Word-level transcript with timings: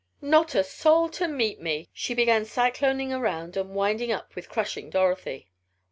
"Not 0.19 0.55
a 0.55 0.63
soul 0.63 1.09
to 1.09 1.27
meet 1.27 1.61
me!" 1.61 1.91
she 1.93 2.15
began 2.15 2.43
cycloning 2.43 3.11
around 3.11 3.55
and 3.55 3.75
winding 3.75 4.11
up 4.11 4.33
with 4.33 4.49
crushing 4.49 4.89
Dorothy. 4.89 5.47